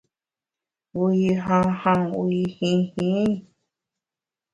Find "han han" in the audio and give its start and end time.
1.45-2.01